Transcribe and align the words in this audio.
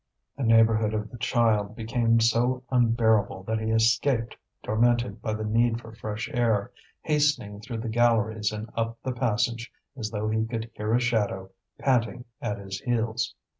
The 0.35 0.41
neighbourhood 0.41 0.95
of 0.95 1.11
the 1.11 1.17
child 1.19 1.75
became 1.75 2.19
so 2.19 2.63
unbearable 2.71 3.43
that 3.43 3.59
he 3.59 3.69
escaped, 3.69 4.35
tormented 4.63 5.21
by 5.21 5.35
the 5.35 5.43
need 5.43 5.79
for 5.79 5.91
fresh 5.93 6.27
air, 6.33 6.71
hastening 7.03 7.61
through 7.61 7.81
the 7.81 7.87
galleries 7.87 8.51
and 8.51 8.67
up 8.75 8.97
the 9.03 9.13
passage, 9.13 9.71
as 9.95 10.09
though 10.09 10.27
he 10.27 10.43
could 10.47 10.71
hear 10.73 10.95
a 10.95 10.99
shadow, 10.99 11.51
panting, 11.79 12.25
at 12.41 12.57
his 12.57 12.79
heels. 12.79 13.35